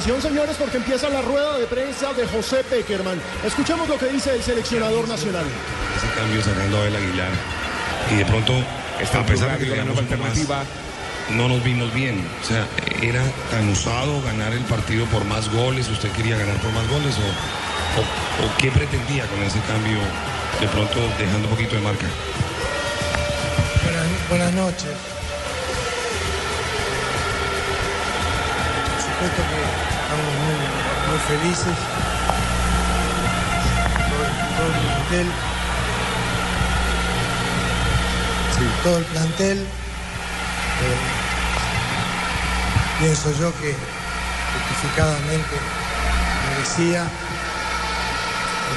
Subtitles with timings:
[0.00, 3.20] Atención, señores, porque empieza la rueda de prensa de José Peckerman.
[3.44, 5.44] Escuchemos lo que dice el seleccionador nacional.
[5.94, 7.28] Ese cambio sacando a Abel Aguilar.
[8.10, 10.64] Y de pronto, a pesar de que ganamos alternativa,
[11.36, 12.26] no nos vimos bien.
[12.42, 12.66] O sea,
[13.02, 15.86] era tan usado ganar el partido por más goles.
[15.90, 17.14] ¿Usted quería ganar por más goles?
[17.18, 19.98] ¿O, o, o qué pretendía con ese cambio?
[20.62, 22.06] De pronto dejando un poquito de marca.
[23.84, 24.96] Buenas, buenas noches.
[28.96, 29.69] Por supuesto que
[30.10, 30.58] estamos muy,
[31.08, 31.76] muy felices.
[34.56, 35.26] Todo, el plantel.
[38.56, 39.58] Sí, todo el plantel.
[39.60, 40.98] Eh,
[42.98, 43.76] pienso yo que
[44.52, 45.56] justificadamente
[46.50, 47.06] merecía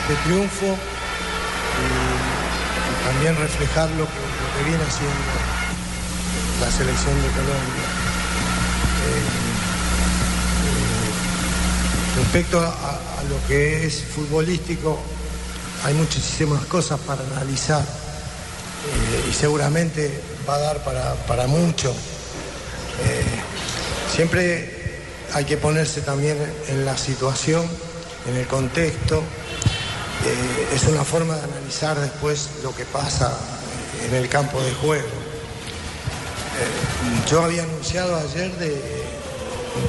[0.02, 0.78] este triunfo
[1.80, 1.88] y,
[3.08, 4.24] también reflejar lo que,
[4.70, 5.34] viene haciendo
[6.62, 7.88] la selección de Colombia.
[9.06, 9.53] Eh,
[12.16, 13.00] respecto a,
[13.30, 15.00] lo que es futbolístico,
[15.86, 21.94] hay muchísimas cosas para analizar eh, y seguramente va a dar para, para mucho.
[24.14, 25.00] siempre
[25.34, 27.66] hay que ponerse también en la situación,
[28.28, 29.24] en el contexto,
[30.26, 33.38] eh, es una forma de analizar después lo que pasa
[34.08, 35.08] en el campo de juego.
[35.08, 38.82] Eh, yo había anunciado ayer de,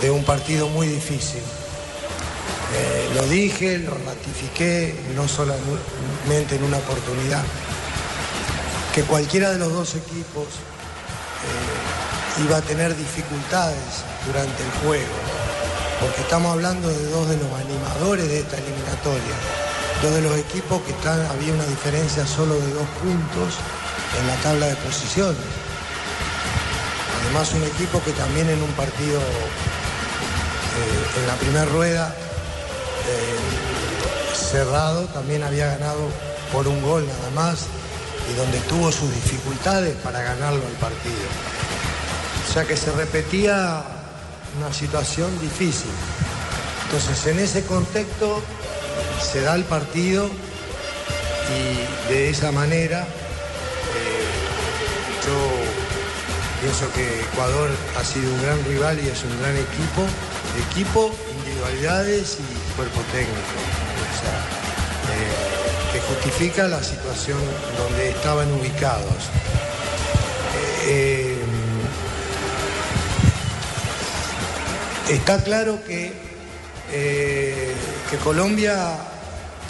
[0.02, 1.42] de un partido muy difícil.
[2.76, 7.42] Eh, lo dije, lo ratifiqué, no solamente en una oportunidad,
[8.94, 10.46] que cualquiera de los dos equipos
[12.44, 15.14] iba a tener dificultades durante el juego,
[16.00, 19.36] porque estamos hablando de dos de los animadores de esta eliminatoria
[20.02, 23.54] dos de los equipos que están, había una diferencia solo de dos puntos
[24.20, 25.36] en la tabla de posiciones.
[27.22, 32.14] Además un equipo que también en un partido eh, en la primera rueda
[33.06, 36.08] eh, cerrado también había ganado
[36.52, 37.66] por un gol nada más
[38.30, 41.26] y donde tuvo sus dificultades para ganarlo el partido.
[42.48, 43.82] O sea que se repetía
[44.58, 45.90] una situación difícil.
[46.84, 48.42] Entonces en ese contexto
[49.20, 50.28] se da el partido
[51.50, 54.24] y de esa manera eh,
[55.26, 60.06] yo pienso que Ecuador ha sido un gran rival y es un gran equipo,
[60.70, 63.38] equipo, individualidades y cuerpo técnico.
[63.38, 64.38] O sea,
[65.14, 67.38] eh, que justifica la situación
[67.78, 69.30] donde estaban ubicados.
[70.86, 71.38] Eh,
[75.08, 76.12] está claro que,
[76.90, 78.98] que Colombia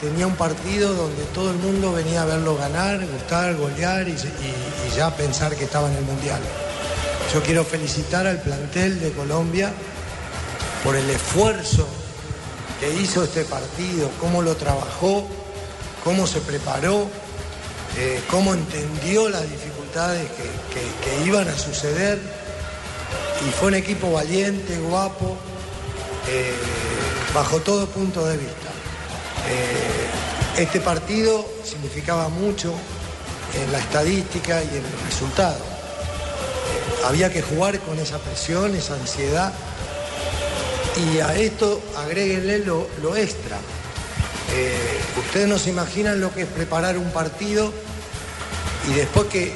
[0.01, 4.17] tenía un partido donde todo el mundo venía a verlo ganar, gustar, golear y,
[4.95, 6.41] ya pensar que estaba en el Mundial.
[7.33, 9.73] Yo quiero felicitar al plantel de Colombia
[10.85, 11.89] por el esfuerzo
[12.93, 15.27] hizo este partido, cómo lo trabajó,
[16.03, 17.09] cómo se preparó,
[17.97, 22.19] eh, cómo entendió las dificultades que, iban a suceder.
[23.47, 25.37] Y fue un equipo valiente, guapo,
[26.29, 26.55] eh,
[27.35, 28.71] bajo todo punto de vista.
[29.49, 32.75] Eh, este partido significaba mucho
[33.55, 35.59] en la estadística y en el resultado.
[37.05, 39.53] Había que jugar con esa presión, esa ansiedad.
[40.97, 43.59] Y a esto agréguenle lo, lo extra.
[44.57, 47.73] Eh, ustedes no se imaginan lo que es preparar un partido
[48.89, 49.53] y después que,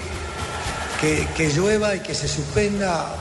[1.36, 3.14] que, llueva y que se suspenda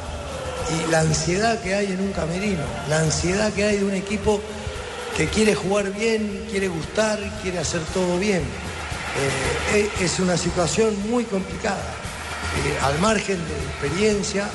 [0.71, 4.41] y la ansiedad que hay en un camerino, la ansiedad que hay de un equipo
[5.15, 8.41] que quiere jugar bien, quiere gustar, quiere hacer todo bien.
[9.73, 11.81] Eh, es una situación muy complicada.
[12.65, 13.55] Eh, al margen de
[13.87, 14.47] experiencia,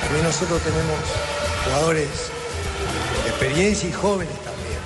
[0.00, 0.98] también nosotros tenemos
[1.64, 2.08] jugadores
[3.60, 4.78] y jóvenes también.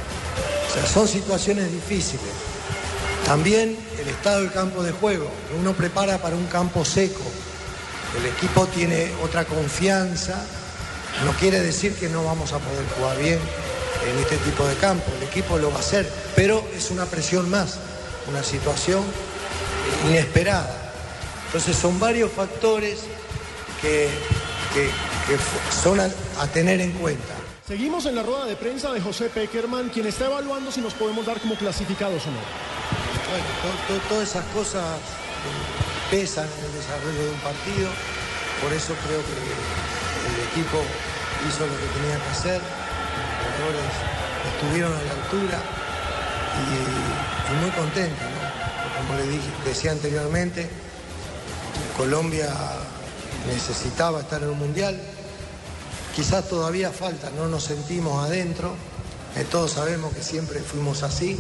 [0.69, 2.27] O sea, son situaciones difíciles.
[3.25, 7.23] También el estado del campo de juego, uno prepara para un campo seco.
[8.19, 10.45] El equipo tiene otra confianza,
[11.25, 13.39] no quiere decir que no vamos a poder jugar bien,
[14.11, 15.05] en este tipo de campo.
[15.17, 17.79] El equipo lo va a hacer, pero es una presión más,
[18.29, 19.03] una situación
[20.09, 20.93] inesperada.
[21.47, 23.01] Entonces son varios factores
[23.81, 24.09] que,
[25.83, 27.36] son a, tener en cuenta.
[27.67, 31.27] Seguimos en la rueda de prensa de José Peckerman, quien está evaluando si nos podemos
[31.27, 32.39] dar como clasificados o no.
[32.39, 34.85] Bueno, to, to, todas esas cosas
[36.09, 37.91] pesan en el desarrollo de un partido,
[38.63, 40.79] por eso creo que el equipo
[41.49, 42.61] hizo lo que tenía que hacer,
[43.43, 43.91] jugadores
[44.55, 45.59] estuvieron a la altura
[46.63, 48.23] y, muy contentos.
[48.23, 49.09] ¿no?
[49.09, 50.71] Como le decía anteriormente,
[51.97, 52.49] Colombia
[53.49, 55.01] necesitaba estar en un mundial,
[56.17, 58.75] quizás todavía falta, no nos sentimos adentro,
[59.37, 61.37] eh, todos sabemos que siempre fuimos así,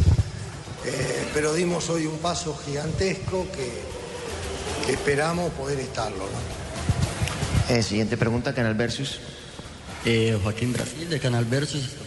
[0.84, 3.96] eh, pero dimos hoy un paso gigantesco que,
[4.92, 6.28] esperamos poder estarlo.
[7.68, 7.82] ¿no?
[7.82, 9.18] siguiente pregunta, Canal Versus.
[10.44, 12.05] Joaquín Brasil de Canal Versus.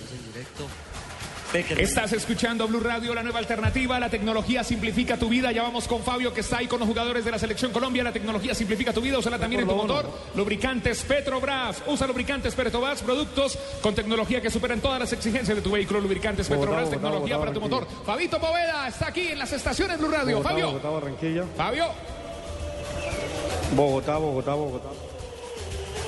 [1.52, 4.00] Estás escuchando Blue Radio, la nueva alternativa.
[4.00, 5.52] La tecnología simplifica tu vida.
[5.52, 8.04] Ya vamos con Fabio, que está ahí con los jugadores de la selección Colombia.
[8.04, 9.18] La tecnología simplifica tu vida.
[9.18, 10.08] Úsala también en tu motor.
[10.36, 11.82] Lubricantes Petrobras.
[11.88, 16.00] Usa lubricantes Petrobras, productos con tecnología que superan todas las exigencias de tu vehículo.
[16.02, 17.88] Lubricantes Petrobras, tecnología para tu motor.
[18.06, 20.44] Fabito Poveda está aquí en las estaciones Blue Radio.
[20.44, 20.68] Fabio.
[20.68, 21.46] Bogotá, Barranquilla.
[21.58, 21.86] Fabio.
[23.76, 24.90] Bogotá, Bogotá, Bogotá.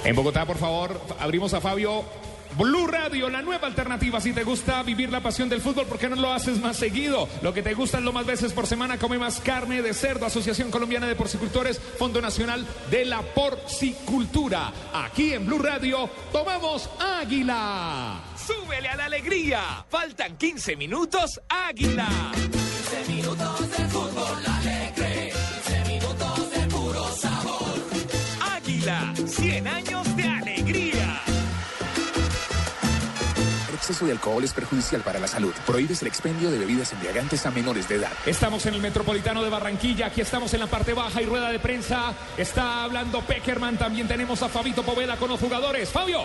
[0.04, 2.21] En Bogotá, por favor, abrimos a Fabio.
[2.58, 4.20] Blue Radio, la nueva alternativa.
[4.20, 7.30] Si te gusta vivir la pasión del fútbol, ¿por qué no lo haces más seguido?
[7.42, 10.26] Lo que te gusta es lo más veces por semana, come más carne de cerdo.
[10.26, 14.72] Asociación Colombiana de Porcicultores, Fondo Nacional de la Porcicultura.
[14.94, 18.20] Aquí en Blue Radio, tomamos Águila.
[18.36, 19.86] Súbele a la alegría.
[19.90, 22.08] Faltan 15 minutos, Águila.
[22.34, 23.71] 15 minutos
[33.92, 35.54] exceso de alcohol es perjudicial para la salud.
[35.66, 38.12] Prohíbes el expendio de bebidas embriagantes a menores de edad.
[38.26, 41.60] Estamos en el Metropolitano de Barranquilla, aquí estamos en la parte baja y rueda de
[41.60, 42.14] prensa.
[42.38, 45.90] Está hablando Peckerman, también tenemos a Fabito Poveda con los jugadores.
[45.90, 46.22] Fabio.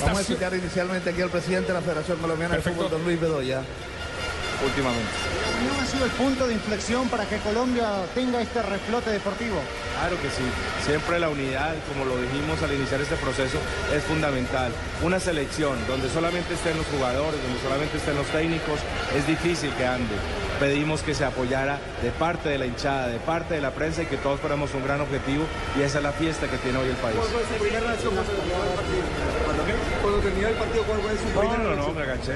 [0.00, 3.20] Vamos a escuchar inicialmente aquí al presidente de la Federación Colombiana de Fútbol, don Luis
[3.20, 3.62] Bedoya,
[4.64, 9.56] últimamente ha sido el punto de inflexión para que Colombia tenga este reflote deportivo?
[9.98, 10.42] Claro que sí.
[10.84, 13.58] Siempre la unidad, como lo dijimos al iniciar este proceso,
[13.94, 14.72] es fundamental.
[15.02, 18.80] Una selección donde solamente estén los jugadores, donde solamente estén los técnicos,
[19.16, 20.14] es difícil que ande.
[20.58, 24.06] Pedimos que se apoyara de parte de la hinchada, de parte de la prensa y
[24.06, 25.44] que todos fuéramos un gran objetivo
[25.78, 27.16] y esa es la fiesta que tiene hoy el país.
[27.16, 28.14] ¿Cuál fue su primera reacción
[30.02, 30.84] cuando terminó el partido?
[30.84, 32.34] ¿Cuál fue su primera No, no, no, me agaché.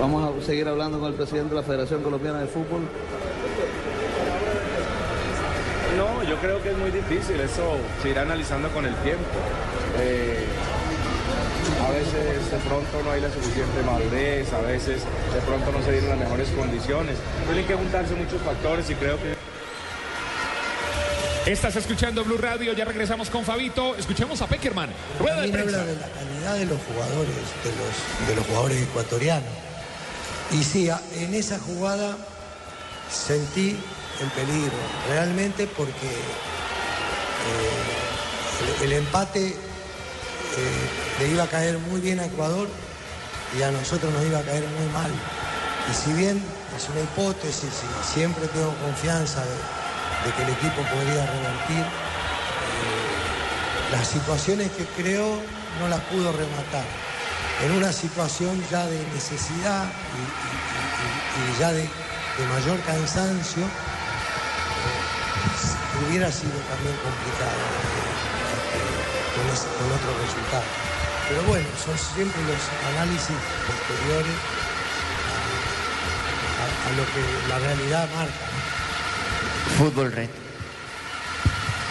[0.00, 2.82] Vamos a seguir hablando con el presidente de la Federación Colombiana de Fútbol.
[5.96, 9.22] No, yo creo que es muy difícil, eso se irá analizando con el tiempo.
[10.00, 10.46] Eh,
[11.86, 15.92] a veces de pronto no hay la suficiente madurez, a veces de pronto no se
[15.92, 17.16] dieron las mejores condiciones.
[17.46, 19.36] Tienen que juntarse muchos factores y creo que...
[21.46, 23.96] Estás escuchando Blue Radio, ya regresamos con Fabito.
[23.96, 24.90] Escuchemos a Peckerman.
[25.18, 27.34] Rueda de habla de la calidad de los jugadores,
[27.64, 29.50] de los, de los jugadores ecuatorianos.
[30.52, 32.16] Y sí, en esa jugada
[33.10, 33.76] sentí
[34.20, 34.76] el peligro,
[35.08, 36.06] realmente porque
[38.70, 39.56] eh, el, empate eh,
[41.18, 42.68] le iba a caer muy bien a Ecuador
[43.58, 45.10] y a nosotros nos iba a caer muy mal.
[45.90, 46.40] Y si bien
[46.76, 49.81] es una hipótesis y siempre tengo confianza de
[50.24, 51.84] de que el equipo podría revertir.
[51.84, 51.88] Eh,
[53.92, 55.42] las situaciones que creo
[55.80, 56.84] no las pudo rematar.
[57.64, 61.88] En una situación ya de necesidad y, ya de,
[62.48, 63.68] mayor cansancio, eh,
[66.06, 67.62] hubiera sido también complicado
[68.74, 68.94] eh,
[69.36, 70.64] con, otro resultado.
[71.28, 72.62] Pero bueno, son siempre los
[72.94, 73.36] análisis
[73.66, 74.36] posteriores
[76.62, 78.46] a lo que la realidad marca.
[79.78, 80.41] Fútbol Red.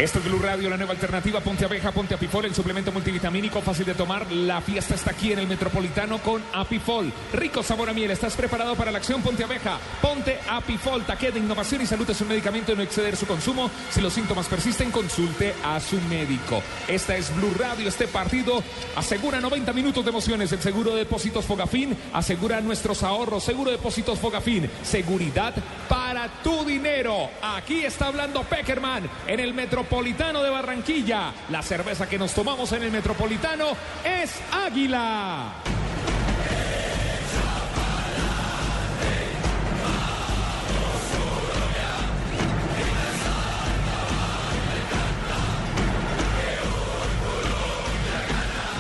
[0.02, 1.42] Esto es Blue Radio, la nueva alternativa.
[1.42, 4.32] Ponte abeja, ponte apifol, el suplemento multivitamínico fácil de tomar.
[4.32, 7.14] La fiesta está aquí en el Metropolitano con apifol.
[7.32, 8.10] Rico sabor a miel.
[8.10, 9.22] ¿Estás preparado para la acción?
[9.22, 11.06] Ponte abeja, ponte apifol.
[11.06, 13.70] Taque de innovación y salud es un medicamento no exceder su consumo.
[13.92, 16.64] Si los síntomas persisten, consulte a su médico.
[16.88, 17.88] Esta es Blue Radio.
[17.88, 18.64] Este partido
[18.96, 20.52] asegura 90 minutos de emociones.
[20.52, 23.44] El seguro de depósitos Fogafín asegura nuestros ahorros.
[23.44, 24.68] Seguro de depósitos Fogafín.
[24.82, 25.54] Seguridad
[25.88, 27.30] para tu dinero.
[27.44, 29.91] Aquí está hablando Peckerman en el Metropolitano.
[29.92, 31.34] Metropolitano de Barranquilla.
[31.50, 35.52] La cerveza que nos tomamos en el Metropolitano es Águila.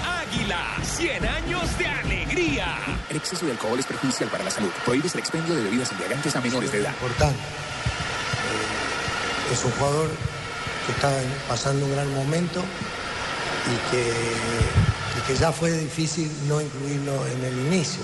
[0.05, 2.77] Águila, 100 años de alegría.
[3.09, 4.69] El exceso de alcohol es perjudicial para la salud.
[4.85, 6.93] Prohíbes el expendio de bebidas embriagantes a menores de edad.
[6.93, 7.37] Importante.
[7.37, 10.09] Eh, es un jugador
[10.85, 11.11] que está
[11.47, 12.61] pasando un gran momento
[13.67, 14.13] y que,
[15.27, 18.01] que ya fue difícil no incluirlo en el inicio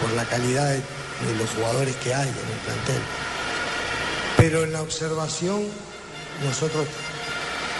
[0.00, 0.82] por la calidad de,
[1.36, 3.02] los jugadores que hay en el plantel.
[4.36, 5.64] Pero en la observación
[6.44, 6.86] nosotros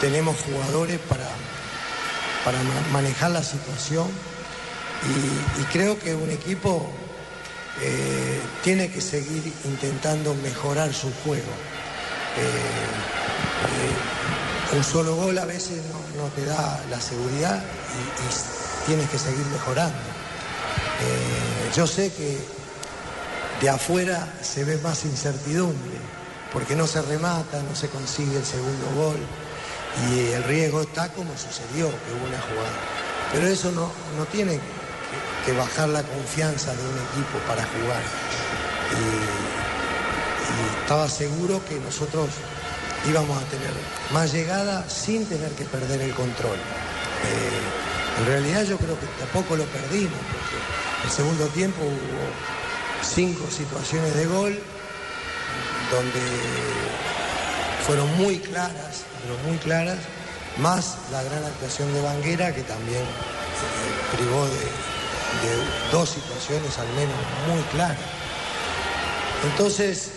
[0.01, 1.29] tenemos jugadores para,
[2.45, 2.59] para
[2.93, 4.09] manejar la situación
[5.61, 6.91] y, creo que un equipo
[7.81, 11.53] eh, tiene que seguir intentando mejorar su juego.
[12.37, 13.48] Eh,
[14.73, 15.81] un solo gol a veces
[16.17, 19.99] no, te da la seguridad y, tienes que seguir mejorando.
[21.01, 22.39] Eh, yo sé que
[23.61, 25.99] de afuera se ve más incertidumbre,
[26.53, 29.19] porque no se remata, no se consigue el segundo gol
[30.07, 32.79] y el riesgo está como sucedió, que hubo una jugada.
[33.33, 34.59] Pero eso no, no tiene
[35.45, 38.03] que, bajar la confianza de un equipo para jugar.
[38.93, 42.29] Y estaba seguro que nosotros
[43.07, 43.71] íbamos a tener
[44.13, 46.57] más llegada sin tener que perder el control.
[46.57, 50.57] Eh, en realidad yo creo que tampoco lo perdimos, porque
[51.05, 54.59] el segundo tiempo hubo cinco situaciones de gol
[55.91, 56.21] donde
[57.87, 59.99] fueron muy claras, pero muy claras,
[60.59, 64.89] más la gran actuación de Banguera que también eh, privó de
[65.93, 67.15] dos situaciones al menos
[67.47, 67.99] muy claras.
[69.45, 70.11] Entonces,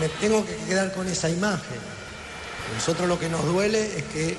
[0.00, 1.78] me tengo que quedar con esa imagen.
[2.74, 4.36] Nosotros lo que nos duele es que eh,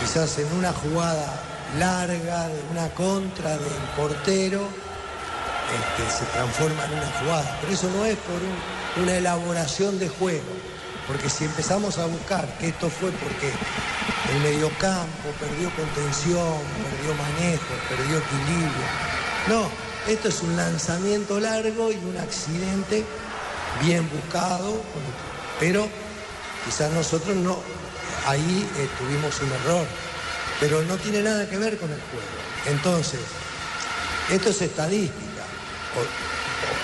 [0.00, 1.40] quizás en una jugada
[1.78, 4.60] larga, de una contra del portero,
[5.72, 7.58] este, se transforma en una jugada.
[7.60, 10.52] Pero eso no es por un- una elaboración de juego.
[11.06, 13.50] Porque si empezamos a buscar que esto fue porque
[14.32, 16.58] el mediocampo perdió contención,
[16.90, 18.86] perdió manejo, perdió equilibrio.
[19.48, 19.68] No,
[20.06, 23.04] esto es un lanzamiento largo y un accidente
[23.82, 24.80] bien buscado,
[25.58, 25.88] pero
[26.64, 27.58] quizás nosotros no,
[28.26, 29.86] ahí eh, tuvimos un error,
[30.60, 32.42] pero no tiene nada que ver con el juego.
[32.66, 33.20] Entonces,
[34.30, 35.42] esto es estadística.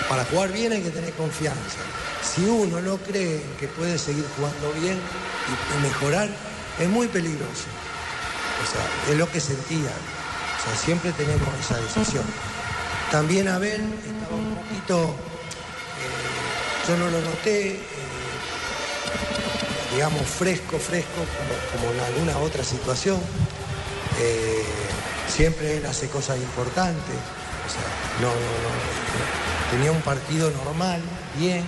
[0.07, 1.79] Para jugar bien hay que tener confianza.
[2.21, 6.29] Si uno no cree que puede seguir jugando bien y, mejorar,
[6.79, 7.65] es muy peligroso.
[8.61, 9.89] O sea, es lo que sentía.
[9.89, 12.25] O sea, siempre tenemos esa decisión.
[13.11, 15.15] También Abel estaba un poquito,
[15.95, 17.79] eh, yo no lo noté,
[19.93, 21.21] digamos, fresco, fresco,
[21.73, 23.19] como, en alguna otra situación.
[24.19, 24.63] Eh,
[25.27, 27.15] siempre él hace cosas importantes.
[27.65, 27.83] O sea,
[28.21, 28.31] no.
[29.71, 31.01] tenía un partido normal,
[31.37, 31.63] bien,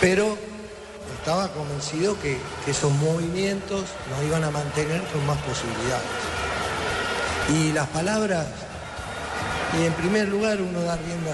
[0.00, 0.36] pero
[1.18, 6.04] estaba convencido que, que esos movimientos nos iban a mantener con más posibilidades.
[7.48, 8.46] Y las palabras,
[9.78, 11.32] y en primer lugar uno da rienda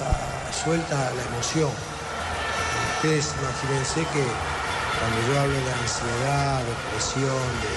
[0.65, 1.71] suelta a la emoción.
[2.97, 4.54] Ustedes imagínense que
[5.05, 7.73] cuando yo hablo de ansiedad, depresión, de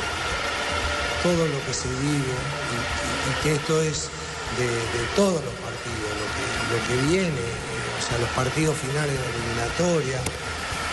[1.24, 2.36] todo lo que se vive
[2.72, 4.08] y, que esto es
[4.56, 4.70] de,
[5.14, 6.08] todos los partidos,
[6.72, 10.20] lo que, viene, eh, o sea, los partidos finales de la eliminatoria,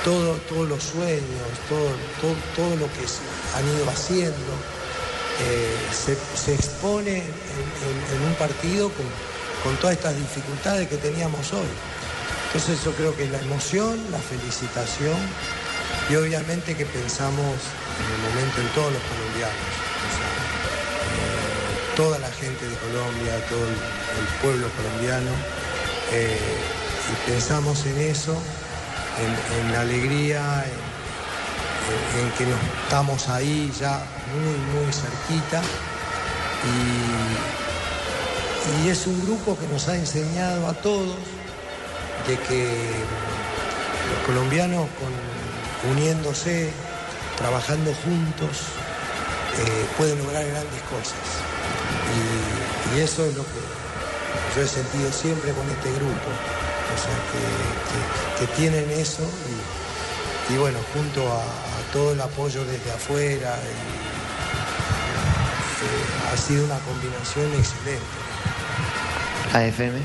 [0.03, 3.07] todo, todos los sueños, todo, todo, todo lo que
[3.55, 4.53] han ido haciendo,
[5.39, 9.07] eh, se, se expone en un partido con,
[9.63, 11.71] con todas estas dificultades que teníamos hoy.
[12.47, 15.17] Entonces yo creo que la emoción, la felicitación
[16.11, 17.57] y obviamente que pensamos
[17.99, 19.65] en el momento en todos los colombianos.
[20.05, 20.31] O sea,
[21.15, 23.75] eh, toda la gente de Colombia, todo el,
[24.43, 25.31] pueblo colombiano,
[26.13, 26.39] eh,
[27.11, 28.37] y pensamos en eso,
[29.61, 30.65] en, la alegría,
[32.21, 34.03] en que nos estamos ahí ya
[34.35, 35.63] muy, muy cerquita.
[38.83, 41.17] Y, y es un grupo que nos ha enseñado a todos
[42.27, 42.65] de que
[44.11, 45.44] los colombianos con-
[45.93, 46.71] uniéndose,
[47.37, 48.59] trabajando juntos,
[49.59, 51.19] eh, pueden lograr grandes cosas.
[52.15, 53.61] Y, y eso es lo que
[54.57, 56.31] yo he sentido siempre con este grupo.
[56.95, 57.41] O sea, que,
[57.91, 59.23] que- que tienen eso
[60.51, 63.95] y, y bueno, junto a, a todo el apoyo desde afuera, y,
[65.85, 68.05] eh, ha sido una combinación excelente.
[69.53, 69.99] AFM.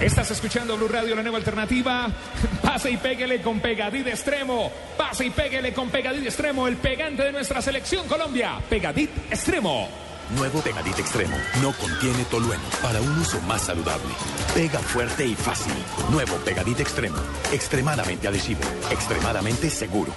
[0.00, 2.08] Estás escuchando Blue Radio, la nueva alternativa.
[2.78, 4.70] Pase y péguele con Pegadit Extremo.
[4.96, 8.60] Pase y péguele con Pegadit Extremo, el pegante de nuestra selección Colombia.
[8.70, 9.88] Pegadit Extremo.
[10.36, 11.36] Nuevo Pegadit Extremo.
[11.60, 14.14] No contiene tolueno para un uso más saludable.
[14.54, 15.72] Pega fuerte y fácil.
[16.12, 17.18] Nuevo Pegadit Extremo.
[17.52, 18.60] Extremadamente adhesivo.
[18.92, 20.14] Extremadamente seguro.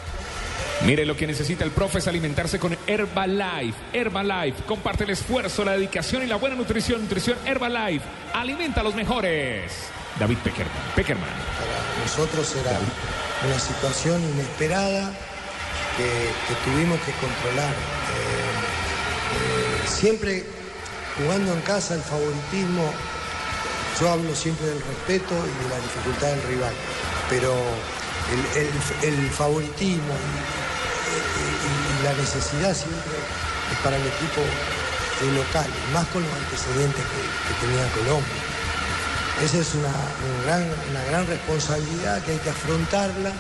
[0.86, 3.78] Mire lo que necesita el profe es alimentarse con Herbalife.
[3.94, 7.02] Herbalife comparte el esfuerzo, la dedicación y la buena nutrición.
[7.02, 8.04] Nutrición Herbalife.
[8.34, 9.72] Alimenta a los mejores.
[10.20, 10.74] David Peckerman.
[10.96, 11.30] Peckerman.
[11.30, 12.78] Para nosotros era
[13.48, 15.12] una situación inesperada
[15.98, 17.70] que, que tuvimos que controlar.
[17.72, 17.76] Eh,
[19.38, 20.44] eh, siempre
[21.18, 22.92] jugando en casa el favoritismo,
[24.00, 26.74] yo hablo siempre del respeto y de la dificultad del rival,
[27.30, 27.54] pero
[28.56, 30.14] el, el- el favoritismo
[32.04, 33.18] la necesidad siempre
[33.72, 38.42] es para el equipo eh, local, más con los antecedentes que, tenía Colombia.
[39.44, 39.94] esa es una,
[40.46, 43.32] gran, una gran responsabilidad que hay que afrontarla,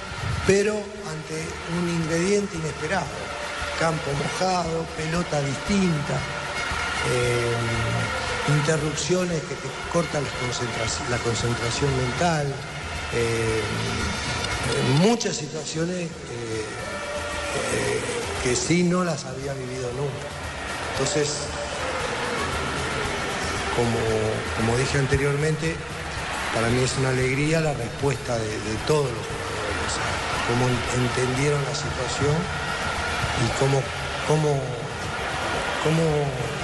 [0.46, 1.48] pero ante
[1.80, 3.32] un ingrediente inesperado.
[3.80, 6.20] Campo mojado, pelota distinta,
[7.10, 7.56] eh,
[8.60, 9.56] interrupciones que
[9.92, 10.24] cortan
[11.10, 12.54] la concentración, mental,
[13.14, 13.62] eh,
[15.02, 16.10] muchas situaciones
[18.44, 20.28] que sí no las había vivido nunca.
[20.94, 21.48] Entonces,
[23.76, 25.76] como, dije anteriormente,
[26.54, 29.94] para mí es una alegría la respuesta de, todos los jugadores,
[30.48, 30.68] cómo
[31.04, 32.36] entendieron la situación
[33.46, 33.82] y cómo,
[34.28, 34.60] cómo,
[35.84, 36.04] cómo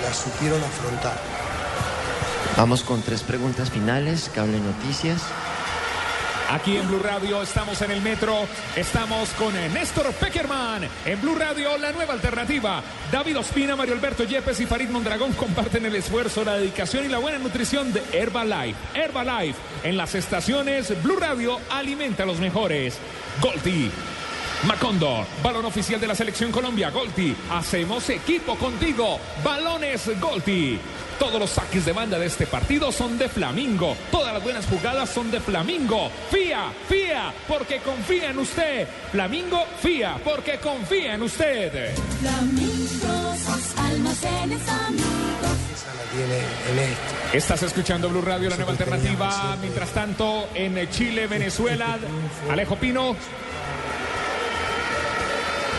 [0.04, 1.20] la supieron afrontar.
[2.58, 5.22] Vamos con tres preguntas finales, Cable Noticias.
[6.50, 10.88] Aquí en Blue Radio estamos en el metro, estamos con Néstor Peckerman.
[11.06, 12.82] En Blue Radio, la nueva alternativa.
[13.12, 17.18] David Ospina, Mario Alberto Yepes y Farid Mondragón comparten el esfuerzo, la dedicación y la
[17.18, 18.80] buena nutrición de Herbalife.
[18.94, 22.98] Herbalife en las estaciones Blue Radio alimenta a los mejores.
[23.42, 23.92] Golti.
[24.66, 27.36] Macondo, balón oficial de la selección Colombia, Golti.
[27.52, 29.20] Hacemos equipo contigo.
[29.44, 30.80] Balones Golti.
[31.20, 33.96] Todos los saques de banda de este partido son de Flamingo.
[34.12, 36.12] Todas las buenas jugadas son de Flamingo.
[36.32, 38.88] Fía, fía, porque confía en usted.
[39.12, 41.96] Flamingo, fía, porque confía en usted.
[42.20, 45.18] Flamingo, sus almacenes amigos.
[47.34, 49.56] Estás escuchando Blue Radio, la nueva alternativa.
[49.62, 51.98] Mientras tanto, en Chile, Venezuela,
[52.50, 53.16] Alejo Pino.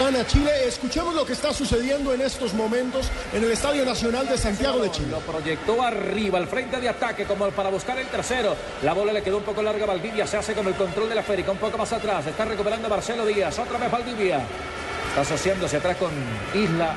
[0.00, 4.38] Ana Chile, escuchemos lo que está sucediendo en estos momentos en el Estadio Nacional de
[4.38, 5.08] Santiago de Chile.
[5.10, 8.54] Lo proyectó arriba, al frente de ataque, como para buscar el tercero.
[8.82, 11.16] La bola le quedó un poco larga a Valdivia, se hace con el control de
[11.16, 12.24] la férica, un poco más atrás.
[12.26, 14.40] Está recuperando Marcelo Díaz, otra vez Valdivia.
[15.08, 16.12] Está asociándose atrás con
[16.54, 16.94] Isla.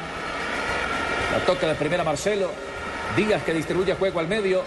[1.32, 2.52] La toca de primera Marcelo.
[3.16, 4.64] Díaz que distribuye juego al medio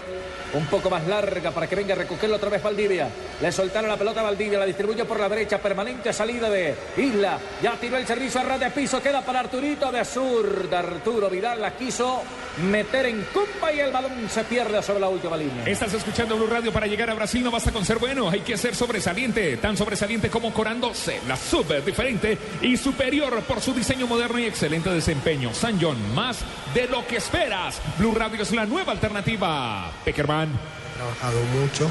[0.53, 3.09] un poco más larga para que venga a recogerlo otra vez Valdivia.
[3.41, 7.39] Le soltaron la pelota a Valdivia, la distribuyó por la derecha, permanente salida de Isla.
[7.61, 10.79] Ya tiró el servicio a ras de piso, queda para Arturito de zurda.
[10.79, 12.21] Arturo Vidal la quiso
[12.63, 15.65] meter en cumpa y el balón se pierde sobre la última línea.
[15.65, 18.57] Estás escuchando Blue Radio para llegar a Brasil, no basta con ser bueno, hay que
[18.57, 24.39] ser sobresaliente, tan sobresaliente como corándose, la super diferente y superior por su diseño moderno
[24.39, 25.53] y excelente desempeño.
[25.53, 26.39] San John, más
[26.73, 27.81] de lo que esperas.
[27.97, 29.91] Blue Radio es la nueva alternativa.
[30.03, 30.49] Peckerman.
[30.49, 31.89] He trabajado mucho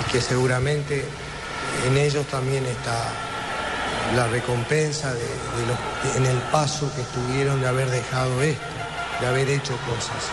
[0.00, 1.04] y que seguramente
[1.86, 3.12] en ellos también está
[4.14, 5.20] la recompensa de,
[5.66, 8.64] los, en el paso que tuvieron de haber dejado esto,
[9.20, 10.28] de haber hecho cosas.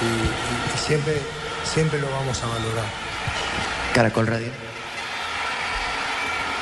[0.00, 1.14] Y, y siempre,
[1.64, 2.84] siempre lo vamos a valorar.
[3.94, 4.71] Caracol Radio.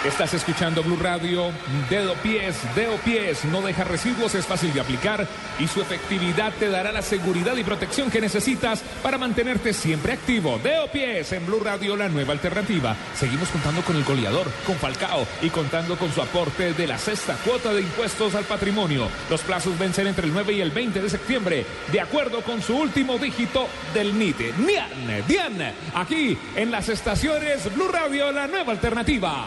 [0.04, 1.52] Estás escuchando Blue Radio.
[1.90, 3.44] Dedo pies, dedo pies.
[3.44, 5.26] No deja residuos, es fácil de aplicar
[5.58, 10.58] y su efectividad te dará la seguridad y protección que necesitas para mantenerte siempre activo.
[10.62, 12.96] Dedo pies en Blue Radio, la nueva alternativa.
[13.14, 17.36] Seguimos contando con el goleador, con Falcao y contando con su aporte de la sexta
[17.44, 19.06] cuota de impuestos al patrimonio.
[19.28, 22.74] Los plazos vencen entre el 9 y el 20 de septiembre, de acuerdo con su
[22.74, 24.54] último dígito del NITE.
[24.60, 29.46] Nian, Dian, aquí en las estaciones Blue Radio, la nueva alternativa.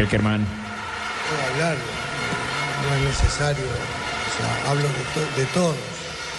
[0.00, 0.40] Peckerman.
[0.40, 4.88] Puedo hablar, no es necesario, o hablo
[5.36, 5.76] de, todos,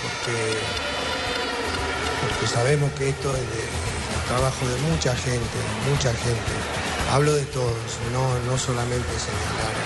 [0.02, 0.58] porque,
[2.22, 3.64] porque sabemos que esto es de
[4.28, 6.54] trabajo de mucha gente, mucha gente.
[7.14, 7.78] Hablo de todos,
[8.12, 9.78] no, no solamente señalar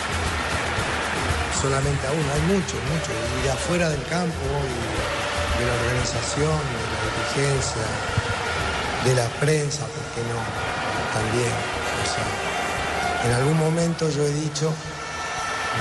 [1.59, 6.59] solamente a uno, hay muchos, muchos, y de afuera del campo, y de la organización,
[6.71, 7.87] de la dirigencia,
[9.03, 10.39] de la prensa, ¿por qué no?
[11.11, 12.54] También.
[13.25, 14.71] En algún momento yo he dicho,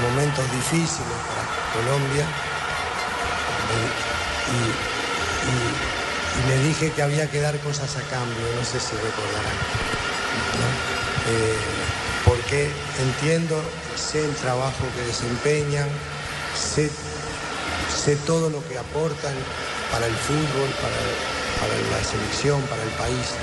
[0.01, 1.45] momentos difíciles para
[1.77, 2.25] Colombia,
[4.49, 5.05] y,
[6.49, 9.57] le dije que había que dar cosas a cambio, no sé si recordarán.
[11.29, 11.57] Eh,
[12.25, 13.61] porque entiendo,
[13.95, 15.89] sé el trabajo que desempeñan,
[16.57, 16.91] sé,
[18.27, 19.35] todo lo que aportan
[19.93, 20.97] para el fútbol, para,
[21.91, 23.35] la selección, para el país,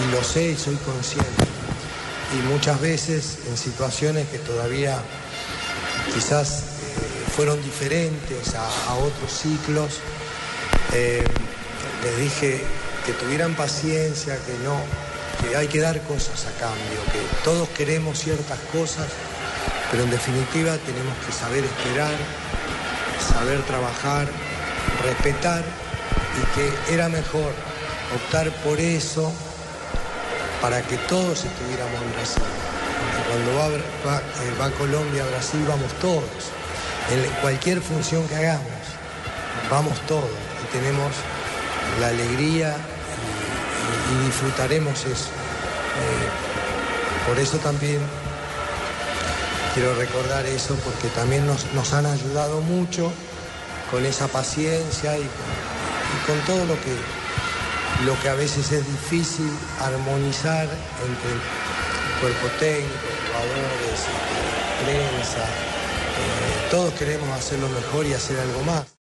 [0.00, 1.51] y lo sé y soy consciente
[2.32, 4.98] y muchas veces en situaciones que todavía
[6.14, 10.00] quizás eh, fueron diferentes a, otros ciclos,
[10.92, 11.24] eh,
[12.02, 12.62] les dije
[13.04, 14.80] que tuvieran paciencia, que no,
[15.40, 19.06] que hay que dar cosas a cambio, que todos queremos ciertas cosas,
[19.90, 22.14] pero en definitiva tenemos que saber esperar,
[23.34, 24.26] saber trabajar,
[25.02, 25.64] respetar
[26.40, 27.52] y que era mejor
[28.14, 29.32] optar por eso
[30.62, 32.42] para que todos estuviéramos en Brasil.
[33.28, 36.22] cuando va, eh, va, Colombia a Brasil vamos todos.
[37.10, 38.82] En cualquier función que hagamos,
[39.68, 40.30] vamos todos.
[40.72, 41.12] tenemos
[42.00, 45.28] la alegría y, y disfrutaremos eso.
[46.00, 46.28] Eh,
[47.26, 48.00] por eso también
[49.74, 53.12] quiero recordar eso, porque también nos, han ayudado mucho
[53.90, 55.28] con esa paciencia y
[56.12, 57.21] y con todo lo que,
[58.04, 59.50] lo que a veces es difícil
[59.80, 61.40] armonizar entre el
[62.20, 62.94] cuerpo técnico,
[63.26, 64.06] jugadores,
[64.84, 65.44] prensa.
[65.44, 68.92] Eh, todos queremos hacerlo mejor y hacer algo más.